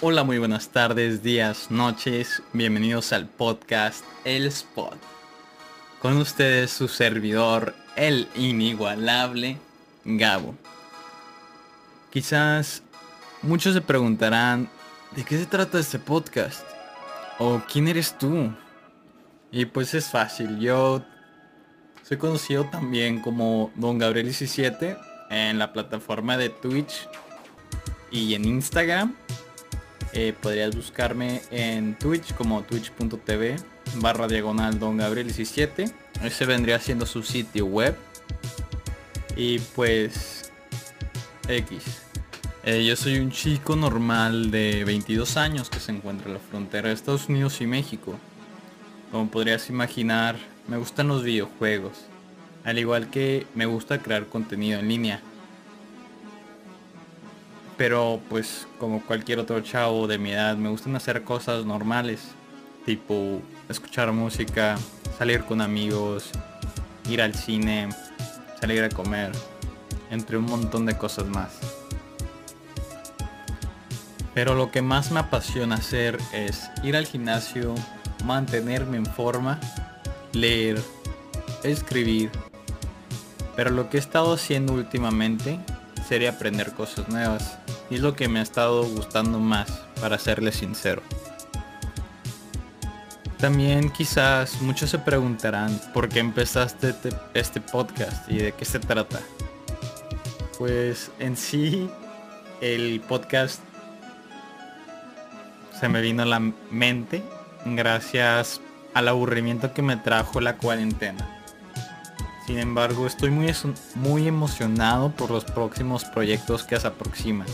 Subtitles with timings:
[0.00, 2.40] Hola, muy buenas tardes, días, noches.
[2.52, 4.96] Bienvenidos al podcast El Spot.
[6.00, 9.58] Con ustedes su servidor, el inigualable
[10.04, 10.54] Gabo.
[12.12, 12.84] Quizás
[13.42, 14.70] muchos se preguntarán,
[15.16, 16.62] ¿de qué se trata este podcast?
[17.40, 18.54] ¿O quién eres tú?
[19.50, 21.02] Y pues es fácil, yo
[22.04, 24.96] soy conocido también como Don Gabriel 17
[25.30, 27.08] en la plataforma de Twitch
[28.12, 29.16] y en Instagram.
[30.12, 33.56] Eh, podrías buscarme en Twitch como twitch.tv
[33.96, 35.84] barra diagonal Don Gabriel 17.
[36.22, 37.96] Ese vendría siendo su sitio web.
[39.36, 40.50] Y pues
[41.48, 42.02] X.
[42.64, 46.88] Eh, yo soy un chico normal de 22 años que se encuentra en la frontera
[46.88, 48.18] de Estados Unidos y México.
[49.10, 50.36] Como podrías imaginar,
[50.66, 51.92] me gustan los videojuegos,
[52.64, 55.22] al igual que me gusta crear contenido en línea.
[57.78, 62.20] Pero pues como cualquier otro chavo de mi edad, me gustan hacer cosas normales,
[62.84, 64.76] tipo escuchar música,
[65.16, 66.30] salir con amigos,
[67.08, 67.88] ir al cine,
[68.60, 69.30] salir a comer,
[70.10, 71.52] entre un montón de cosas más.
[74.34, 77.76] Pero lo que más me apasiona hacer es ir al gimnasio,
[78.24, 79.60] mantenerme en forma,
[80.32, 80.82] leer,
[81.62, 82.30] escribir.
[83.54, 85.60] Pero lo que he estado haciendo últimamente
[86.08, 87.58] sería aprender cosas nuevas.
[87.90, 91.02] Y es lo que me ha estado gustando más, para serle sincero.
[93.38, 98.80] También quizás muchos se preguntarán por qué empezaste este, este podcast y de qué se
[98.80, 99.20] trata.
[100.58, 101.88] Pues en sí
[102.60, 103.60] el podcast
[105.78, 107.22] se me vino a la mente
[107.64, 108.60] gracias
[108.94, 111.37] al aburrimiento que me trajo la cuarentena.
[112.48, 113.52] Sin embargo, estoy muy,
[113.94, 117.46] muy emocionado por los próximos proyectos que se aproximan.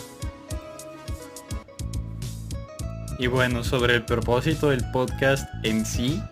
[3.19, 6.22] Y bueno, sobre el propósito del podcast en sí,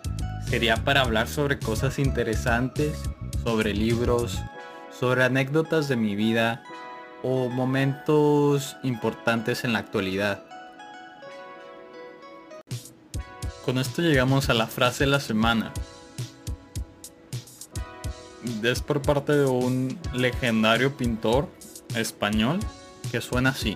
[0.48, 2.96] sería para hablar sobre cosas interesantes,
[3.42, 4.38] sobre libros,
[4.96, 6.62] sobre anécdotas de mi vida
[7.24, 10.44] o momentos importantes en la actualidad.
[13.64, 15.72] Con esto llegamos a la frase de la semana.
[18.62, 21.48] Es por parte de un legendario pintor
[21.94, 22.58] español
[23.10, 23.74] que suena así.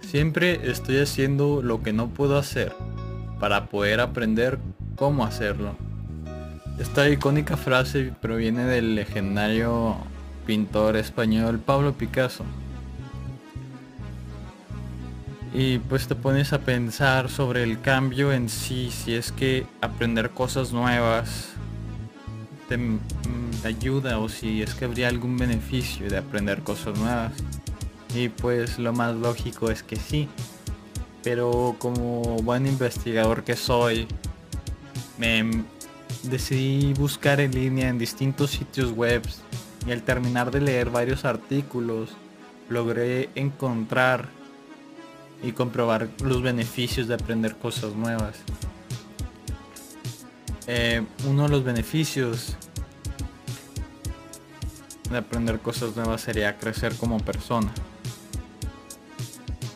[0.00, 2.74] Siempre estoy haciendo lo que no puedo hacer
[3.40, 4.58] para poder aprender
[4.96, 5.76] cómo hacerlo.
[6.78, 9.96] Esta icónica frase proviene del legendario
[10.46, 12.44] pintor español Pablo Picasso.
[15.52, 20.30] Y pues te pones a pensar sobre el cambio en sí, si es que aprender
[20.30, 21.48] cosas nuevas
[22.68, 22.98] te, mm,
[23.64, 27.32] ayuda o si es que habría algún beneficio de aprender cosas nuevas.
[28.14, 30.28] Y pues lo más lógico es que sí.
[31.22, 34.06] Pero como buen investigador que soy,
[35.18, 35.64] me
[36.22, 39.22] decidí buscar en línea en distintos sitios web
[39.86, 42.10] y al terminar de leer varios artículos
[42.68, 44.28] logré encontrar
[45.42, 48.36] y comprobar los beneficios de aprender cosas nuevas.
[50.66, 52.56] Eh, uno de los beneficios
[55.10, 57.72] de aprender cosas nuevas sería crecer como persona.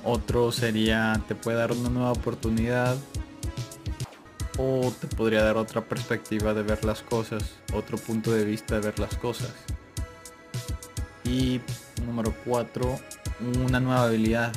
[0.04, 2.97] Otro sería te puede dar una nueva oportunidad
[4.59, 8.81] o te podría dar otra perspectiva de ver las cosas, otro punto de vista de
[8.82, 9.53] ver las cosas.
[11.25, 11.60] Y
[12.04, 12.99] número 4,
[13.64, 14.53] una nueva habilidad.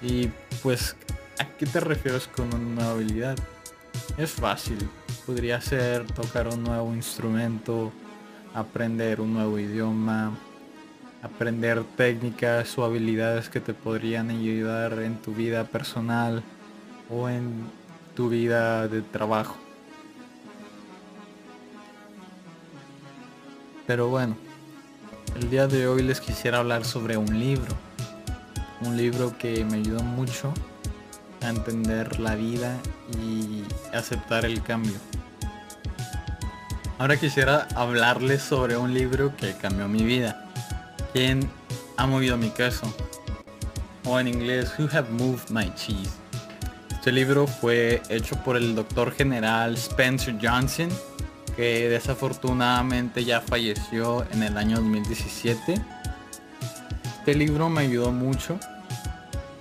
[0.00, 0.28] Y
[0.62, 0.94] pues,
[1.38, 3.36] ¿a qué te refieres con una nueva habilidad?
[4.16, 4.78] Es fácil.
[5.26, 7.92] Podría ser tocar un nuevo instrumento,
[8.54, 10.32] aprender un nuevo idioma,
[11.22, 16.42] aprender técnicas o habilidades que te podrían ayudar en tu vida personal
[17.10, 17.64] o en
[18.14, 19.56] tu vida de trabajo.
[23.86, 24.36] Pero bueno,
[25.36, 27.74] el día de hoy les quisiera hablar sobre un libro
[28.80, 30.52] un libro que me ayudó mucho
[31.42, 32.76] a entender la vida
[33.20, 33.62] y
[33.92, 34.94] aceptar el cambio.
[36.98, 40.44] Ahora quisiera hablarles sobre un libro que cambió mi vida.
[41.12, 41.48] ¿Quién
[41.96, 42.92] ha movido mi queso?
[44.04, 46.10] O en inglés, Who Have Moved My Cheese.
[46.90, 50.88] Este libro fue hecho por el doctor general Spencer Johnson,
[51.56, 55.80] que desafortunadamente ya falleció en el año 2017
[57.28, 58.58] este libro me ayudó mucho,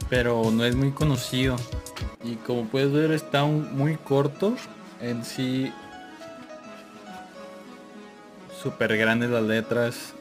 [0.08, 1.58] pero no es muy conocido.
[2.24, 4.56] Y como puedes ver está muy corto.
[5.02, 5.74] En sí,
[8.68, 10.14] súper grandes las letras.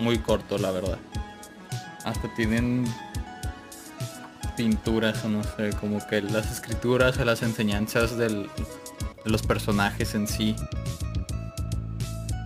[0.00, 0.98] Muy corto, la verdad.
[2.04, 2.84] Hasta tienen
[4.56, 8.48] pinturas o no sé, como que las escrituras o las enseñanzas de
[9.24, 10.56] los personajes en sí.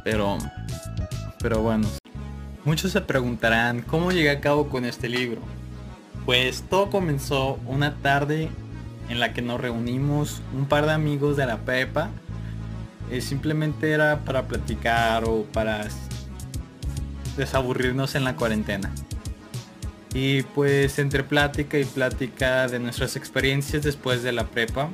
[0.05, 0.37] Pero,
[1.41, 1.89] pero bueno.
[2.67, 5.41] Muchos se preguntarán cómo llegué a cabo con este libro.
[6.27, 8.51] Pues todo comenzó una tarde
[9.09, 12.11] en la que nos reunimos un par de amigos de la prepa.
[13.11, 15.87] Eh, simplemente era para platicar o para
[17.37, 18.91] desaburrirnos en la cuarentena.
[20.15, 24.89] Y pues entre plática y plática de nuestras experiencias después de la prepa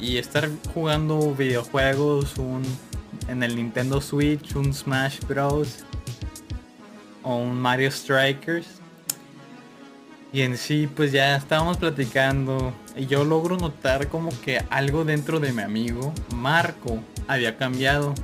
[0.00, 2.62] y estar jugando videojuegos un,
[3.28, 5.84] en el Nintendo Switch, un Smash Bros.
[7.22, 8.79] o un Mario Strikers.
[10.32, 15.40] Y en sí pues ya estábamos platicando y yo logro notar como que algo dentro
[15.40, 18.14] de mi amigo, Marco, había cambiado.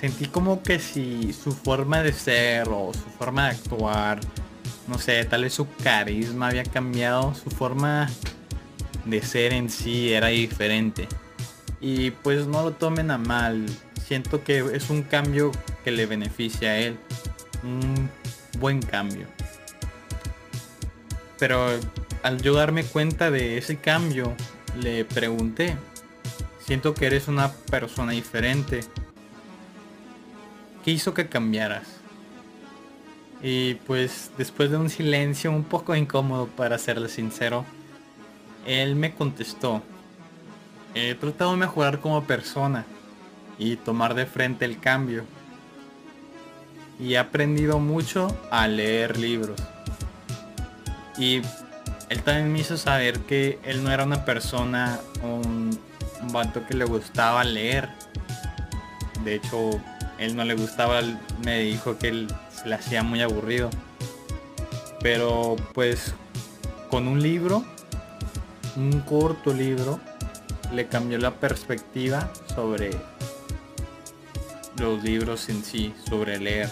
[0.00, 4.20] Sentí como que si su forma de ser o su forma de actuar
[4.90, 8.08] no sé, tal vez su carisma había cambiado, su forma
[9.04, 11.06] de ser en sí era diferente.
[11.80, 13.66] Y pues no lo tomen a mal,
[14.04, 15.52] siento que es un cambio
[15.84, 16.98] que le beneficia a él,
[17.62, 18.10] un
[18.58, 19.26] buen cambio.
[21.40, 21.70] Pero
[22.22, 24.36] al yo darme cuenta de ese cambio,
[24.80, 25.74] le pregunté,
[26.60, 28.80] siento que eres una persona diferente.
[30.84, 31.88] ¿Qué hizo que cambiaras?
[33.42, 37.64] Y pues después de un silencio un poco incómodo para serle sincero,
[38.66, 39.82] él me contestó,
[40.94, 42.84] he tratado de mejorar como persona
[43.58, 45.24] y tomar de frente el cambio.
[46.98, 49.58] Y he aprendido mucho a leer libros.
[51.20, 51.42] Y
[52.08, 55.78] él también me hizo saber que él no era una persona, un,
[56.22, 57.90] un vato que le gustaba leer.
[59.22, 59.70] De hecho,
[60.18, 61.02] él no le gustaba,
[61.44, 63.68] me dijo que él se le hacía muy aburrido.
[65.02, 66.14] Pero pues
[66.90, 67.64] con un libro,
[68.76, 70.00] un corto libro,
[70.72, 72.90] le cambió la perspectiva sobre
[74.78, 76.70] los libros en sí, sobre leer.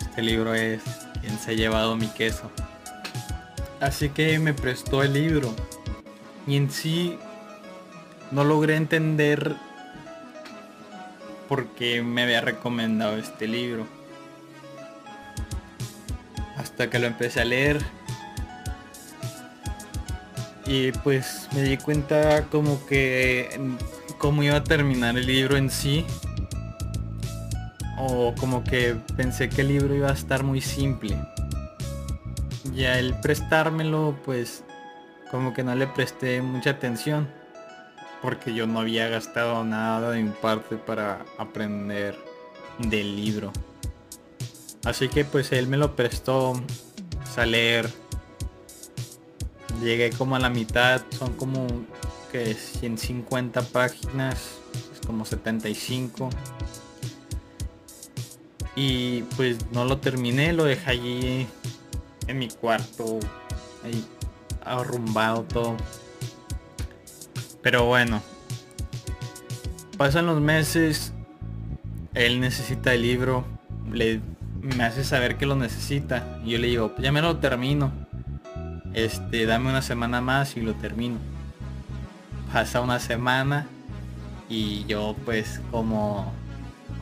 [0.00, 0.82] Este libro es
[1.20, 2.50] Quien se ha llevado mi queso.
[3.84, 5.54] Así que me prestó el libro.
[6.46, 7.18] Y en sí
[8.30, 9.56] no logré entender
[11.50, 13.86] porque me había recomendado este libro.
[16.56, 17.78] Hasta que lo empecé a leer.
[20.64, 23.50] Y pues me di cuenta como que
[24.16, 26.06] cómo iba a terminar el libro en sí.
[27.98, 31.18] O como que pensé que el libro iba a estar muy simple.
[32.74, 34.64] Y al prestármelo pues
[35.30, 37.28] como que no le presté mucha atención
[38.20, 42.16] porque yo no había gastado nada de mi parte para aprender
[42.78, 43.52] del libro.
[44.84, 46.54] Así que pues él me lo prestó
[47.36, 47.90] a leer.
[49.82, 51.66] Llegué como a la mitad, son como
[52.30, 54.58] que 150 páginas,
[54.92, 56.30] es como 75.
[58.76, 61.46] Y pues no lo terminé, lo dejé allí
[62.26, 63.18] en mi cuarto,
[63.84, 64.04] ahí
[64.64, 65.76] arrumbado todo.
[67.62, 68.22] Pero bueno.
[69.96, 71.12] Pasan los meses.
[72.14, 73.44] Él necesita el libro.
[73.92, 74.20] Le,
[74.60, 76.40] me hace saber que lo necesita.
[76.44, 77.92] Y yo le digo, ya me lo termino.
[78.92, 81.16] Este, dame una semana más y lo termino.
[82.52, 83.66] Pasa una semana.
[84.48, 86.32] Y yo pues como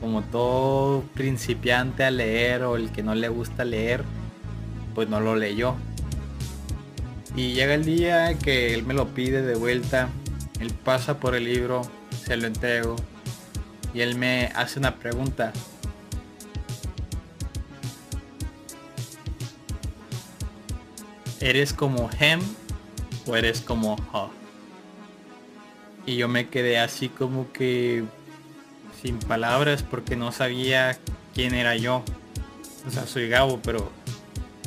[0.02, 4.02] como todo principiante a leer o el que no le gusta leer,
[4.94, 5.74] pues no lo leyó.
[7.34, 10.08] Y llega el día que él me lo pide de vuelta
[10.62, 11.82] él pasa por el libro,
[12.24, 12.94] se lo entrego
[13.92, 15.52] y él me hace una pregunta.
[21.40, 22.40] ¿Eres como Hem
[23.26, 24.28] o eres como Ha?
[26.06, 28.04] Y yo me quedé así como que
[29.02, 30.96] sin palabras porque no sabía
[31.34, 32.04] quién era yo.
[32.86, 33.90] O sea, soy Gabo, pero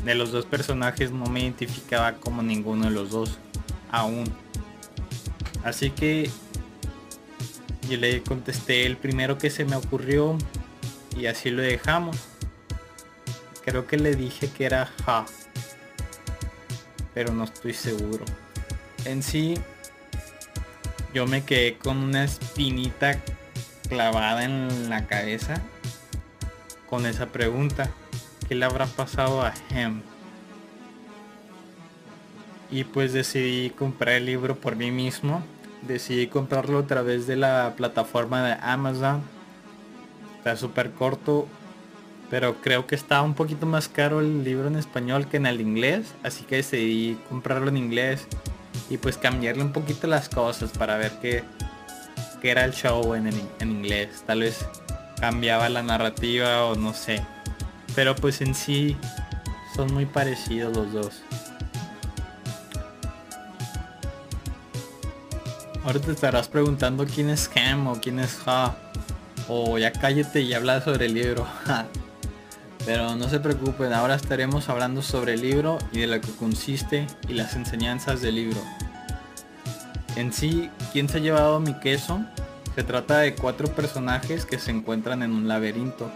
[0.05, 3.39] de los dos personajes no me identificaba como ninguno de los dos
[3.91, 4.25] aún.
[5.63, 6.29] Así que
[7.89, 10.37] yo le contesté el primero que se me ocurrió
[11.17, 12.17] y así lo dejamos.
[13.63, 15.25] Creo que le dije que era ja.
[17.15, 18.25] Pero no estoy seguro.
[19.05, 19.55] En sí,
[21.15, 23.19] yo me quedé con una espinita
[23.89, 25.61] clavada en la cabeza
[26.89, 27.89] con esa pregunta.
[28.47, 30.01] ¿Qué le habrá pasado a Hem?
[32.71, 35.43] Y pues decidí comprar el libro por mí mismo
[35.87, 39.21] decidí comprarlo a través de la plataforma de Amazon.
[40.37, 41.47] Está súper corto.
[42.29, 45.61] Pero creo que está un poquito más caro el libro en español que en el
[45.61, 46.15] inglés.
[46.23, 48.27] Así que decidí comprarlo en inglés.
[48.89, 51.43] Y pues cambiarle un poquito las cosas para ver qué,
[52.41, 53.29] qué era el show en
[53.61, 54.23] inglés.
[54.25, 54.65] Tal vez
[55.19, 57.23] cambiaba la narrativa o no sé.
[57.95, 58.97] Pero pues en sí
[59.75, 61.21] son muy parecidos los dos.
[65.85, 68.75] Ahora te estarás preguntando quién es Cam o quién es Ha.
[69.47, 71.45] O ya cállate y habla sobre el libro.
[72.85, 77.07] Pero no se preocupen, ahora estaremos hablando sobre el libro y de lo que consiste
[77.27, 78.61] y las enseñanzas del libro.
[80.15, 82.23] En sí, ¿quién se ha llevado mi queso?
[82.75, 86.11] Se trata de cuatro personajes que se encuentran en un laberinto.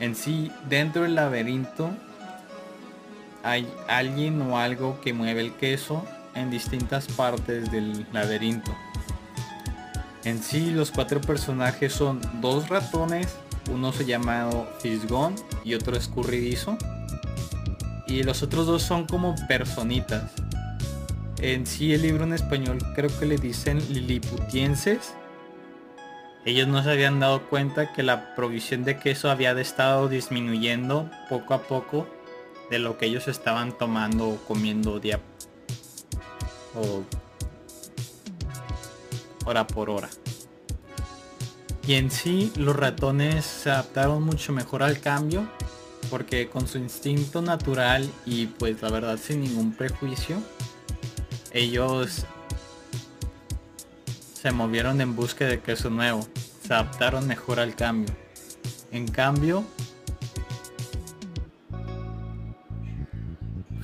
[0.00, 1.90] En sí, dentro del laberinto
[3.42, 8.74] hay alguien o algo que mueve el queso en distintas partes del laberinto.
[10.24, 13.36] En sí, los cuatro personajes son dos ratones,
[13.70, 15.34] uno se llama Fisgón
[15.64, 16.78] y otro escurridizo.
[18.06, 20.30] Y los otros dos son como personitas.
[21.38, 25.14] En sí, el libro en español creo que le dicen liliputienses.
[26.44, 31.54] Ellos no se habían dado cuenta que la provisión de queso había estado disminuyendo poco
[31.54, 32.06] a poco
[32.70, 35.20] de lo que ellos estaban tomando o comiendo día
[36.74, 37.04] o
[39.46, 40.10] hora por hora.
[41.86, 45.48] Y en sí los ratones se adaptaron mucho mejor al cambio
[46.10, 50.42] porque con su instinto natural y pues la verdad sin ningún prejuicio,
[51.52, 52.26] ellos
[54.44, 56.20] se movieron en busca de queso nuevo,
[56.60, 58.14] se adaptaron mejor al cambio.
[58.92, 59.64] En cambio,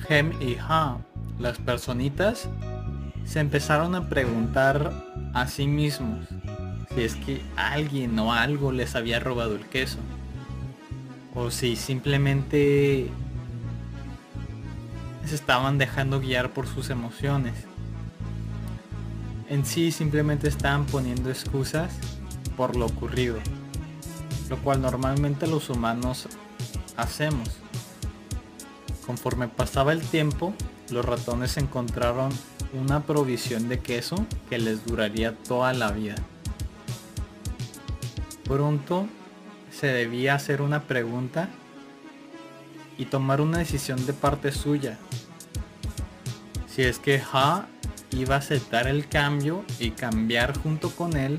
[0.07, 0.99] Hem y Ha,
[1.39, 2.47] las personitas,
[3.25, 4.93] se empezaron a preguntar
[5.33, 6.27] a sí mismos
[6.93, 9.97] si es que alguien o algo les había robado el queso.
[11.33, 13.09] O si simplemente
[15.25, 17.70] se estaban dejando guiar por sus emociones.
[19.51, 21.91] En sí simplemente estaban poniendo excusas
[22.55, 23.37] por lo ocurrido.
[24.49, 26.29] Lo cual normalmente los humanos
[26.95, 27.49] hacemos.
[29.05, 30.53] Conforme pasaba el tiempo,
[30.89, 32.31] los ratones encontraron
[32.81, 36.15] una provisión de queso que les duraría toda la vida.
[38.45, 39.05] Pronto
[39.69, 41.49] se debía hacer una pregunta
[42.97, 44.97] y tomar una decisión de parte suya.
[46.73, 47.65] Si es que Ha
[48.11, 51.37] iba a aceptar el cambio y cambiar junto con él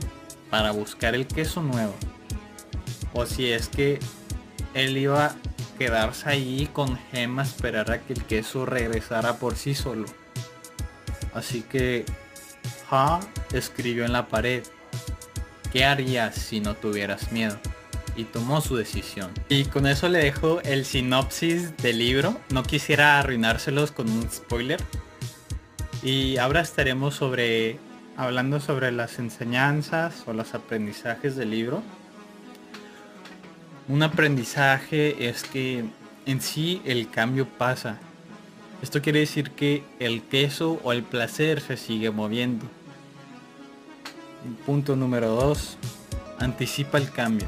[0.50, 1.95] para buscar el queso nuevo.
[3.12, 3.99] O si es que
[4.75, 5.37] él iba a
[5.79, 10.07] quedarse ahí con Gemma esperar a que el queso regresara por sí solo.
[11.35, 12.05] Así que
[12.91, 13.21] Ha
[13.55, 14.62] escribió en la pared,
[15.73, 17.59] ¿qué harías si no tuvieras miedo?
[18.17, 19.31] Y tomó su decisión.
[19.49, 22.38] Y con eso le dejo el sinopsis del libro.
[22.50, 24.83] No quisiera arruinárselos con un spoiler.
[26.02, 27.78] Y ahora estaremos sobre
[28.16, 31.82] hablando sobre las enseñanzas o los aprendizajes del libro.
[33.88, 35.85] Un aprendizaje es que
[36.26, 37.99] en sí el cambio pasa
[38.82, 42.66] esto quiere decir que el queso o el placer se sigue moviendo.
[44.66, 45.78] Punto número 2.
[46.40, 47.47] Anticipa el cambio.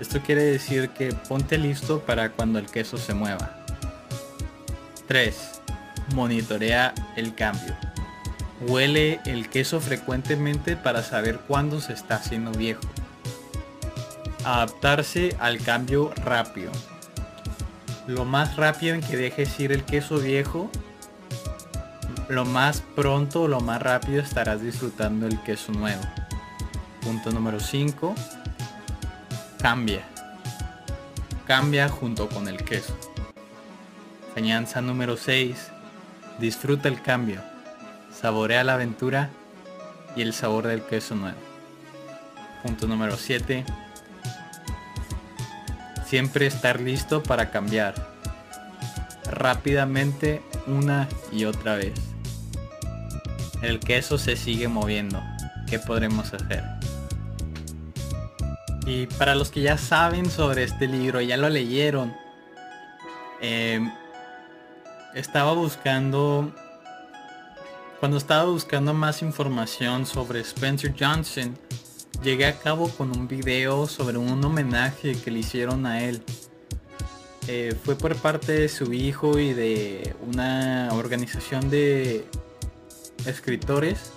[0.00, 3.66] Esto quiere decir que ponte listo para cuando el queso se mueva.
[5.06, 5.60] 3.
[6.14, 7.76] Monitorea el cambio.
[8.66, 12.82] Huele el queso frecuentemente para saber cuándo se está haciendo viejo.
[14.44, 16.72] Adaptarse al cambio rápido
[18.06, 20.70] lo más rápido en que dejes ir el queso viejo,
[22.28, 26.02] lo más pronto, lo más rápido estarás disfrutando el queso nuevo.
[27.00, 28.14] Punto número 5.
[29.60, 30.02] Cambia.
[31.46, 32.96] Cambia junto con el queso.
[34.28, 35.70] Enseñanza número 6.
[36.38, 37.40] Disfruta el cambio.
[38.12, 39.30] Saborea la aventura
[40.16, 41.38] y el sabor del queso nuevo.
[42.62, 43.64] Punto número 7
[46.06, 47.94] Siempre estar listo para cambiar.
[49.24, 51.94] Rápidamente una y otra vez.
[53.62, 55.22] El queso se sigue moviendo.
[55.68, 56.62] ¿Qué podremos hacer?
[58.86, 62.14] Y para los que ya saben sobre este libro, ya lo leyeron,
[63.40, 63.90] em,
[65.14, 66.52] estaba buscando,
[68.00, 71.56] cuando estaba buscando más información sobre Spencer Johnson,
[72.22, 76.22] llegué a cabo con un video sobre un homenaje que le hicieron a él.
[77.46, 82.26] Eh, fue por parte de su hijo y de una organización de
[83.26, 84.12] escritores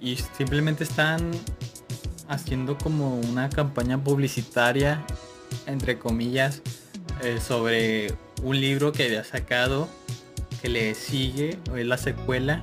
[0.00, 1.30] y simplemente están
[2.28, 5.04] haciendo como una campaña publicitaria,
[5.66, 6.60] entre comillas,
[7.22, 9.88] eh, sobre un libro que había sacado
[10.60, 12.62] que le sigue, o es la secuela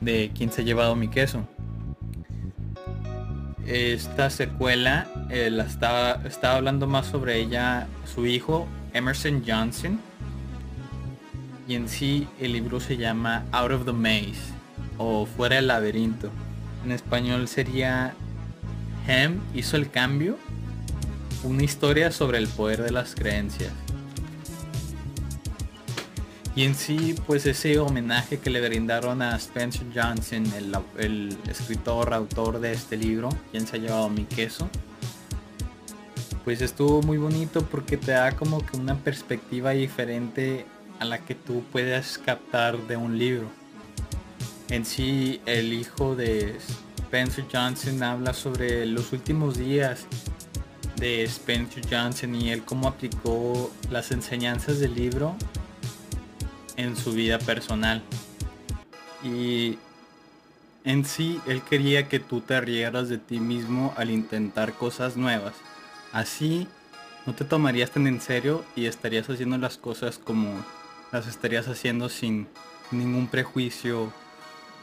[0.00, 1.46] de Quién se ha llevado mi queso.
[3.66, 10.00] Esta secuela eh, la estaba, estaba hablando más sobre ella su hijo Emerson Johnson
[11.68, 14.52] y en sí el libro se llama Out of the Maze
[14.98, 16.30] o Fuera del laberinto.
[16.84, 18.14] En español sería
[19.06, 20.36] Hem hizo el cambio,
[21.44, 23.72] una historia sobre el poder de las creencias.
[26.54, 30.44] Y en sí, pues ese homenaje que le brindaron a Spencer Johnson,
[30.98, 34.68] el, escritor, autor de este libro, quien se ha llevado mi queso,
[36.44, 40.66] pues estuvo muy bonito porque te da como que una perspectiva diferente
[40.98, 43.48] a la que tú puedes captar de un libro.
[44.68, 46.58] En sí, el hijo de
[46.98, 50.06] Spencer Johnson habla sobre los últimos días
[51.02, 55.34] de Spencer Johnson y él cómo aplicó las enseñanzas del libro
[56.76, 58.04] en su vida personal.
[59.24, 59.78] Y
[60.84, 65.54] en sí, él quería que tú te rieras de ti mismo al intentar cosas nuevas.
[66.12, 66.68] Así
[67.26, 70.64] no te tomarías tan en serio y estarías haciendo las cosas como
[71.10, 72.46] las estarías haciendo sin
[72.92, 74.12] ningún prejuicio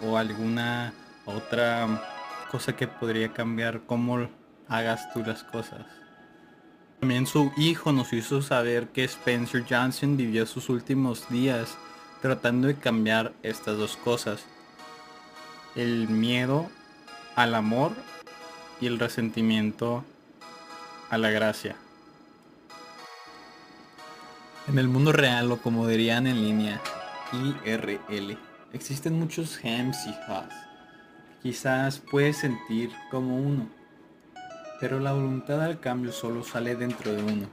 [0.01, 1.87] o alguna otra
[2.51, 4.27] cosa que podría cambiar cómo
[4.67, 5.85] hagas tú las cosas.
[6.99, 11.77] También su hijo nos hizo saber que Spencer Johnson vivió sus últimos días
[12.21, 14.43] tratando de cambiar estas dos cosas.
[15.75, 16.69] El miedo
[17.35, 17.93] al amor
[18.81, 20.03] y el resentimiento
[21.09, 21.77] a la gracia.
[24.67, 26.81] En el mundo real o como dirían en línea,
[27.31, 28.37] IRL,
[28.73, 30.53] existen muchos hems y has.
[31.41, 33.78] Quizás puedes sentir como uno
[34.79, 37.47] pero la voluntad al cambio solo sale dentro de uno.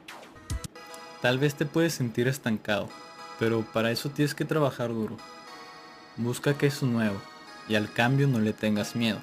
[1.20, 2.88] Tal vez te puedes sentir estancado,
[3.38, 5.16] pero para eso tienes que trabajar duro.
[6.16, 7.20] Busca que es nuevo
[7.68, 9.20] y al cambio no le tengas miedo.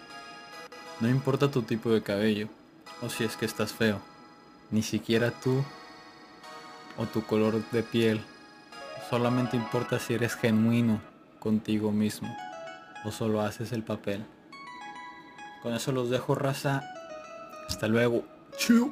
[0.99, 2.49] No importa tu tipo de cabello
[3.01, 3.99] o si es que estás feo,
[4.69, 5.63] ni siquiera tú
[6.97, 8.21] o tu color de piel.
[9.09, 11.01] Solamente importa si eres genuino
[11.39, 12.35] contigo mismo
[13.05, 14.25] o solo haces el papel.
[15.61, 16.92] Con eso los dejo raza
[17.73, 18.23] hasta luego.
[18.55, 18.91] Chau.